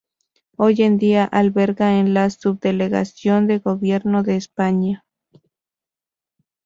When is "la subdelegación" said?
2.05-3.45